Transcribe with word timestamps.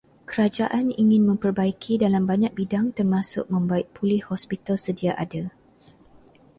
Kerajaan 0.29 0.85
ingin 1.03 1.23
memperbaiki 1.29 1.93
dalam 2.03 2.23
banyak 2.31 2.51
bidang 2.59 2.87
termasuk 2.97 3.45
membaik 3.53 3.87
pulih 3.95 4.21
hospital 4.29 4.73
sedia 4.85 5.13
ada. 5.25 5.43